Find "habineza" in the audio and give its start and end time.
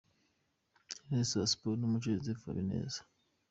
2.47-2.99